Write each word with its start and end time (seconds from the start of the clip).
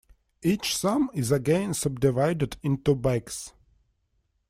Each 0.41 0.75
sum 0.75 1.11
is 1.13 1.31
again 1.31 1.75
subdivided 1.75 2.57
into 2.63 2.95
"bags". 2.95 3.53